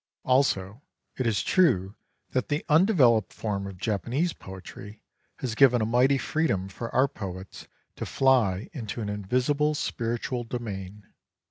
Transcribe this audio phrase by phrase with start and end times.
[0.25, 0.81] Also
[1.15, 1.93] it is true
[2.31, 4.99] that the undeveloped form of Japanese poetry
[5.35, 10.57] has given a mighty freedom for our poets to fly into an invisible spiritual d
[10.57, 11.03] omain.